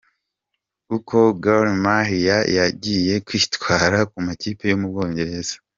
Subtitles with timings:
[0.97, 5.55] Uko Gor Mahia yagiye yitwara ku makipe yo mu Bwongereza.